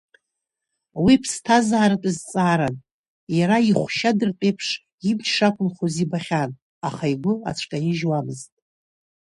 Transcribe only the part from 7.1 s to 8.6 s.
игәы ацәкаижьуамызт.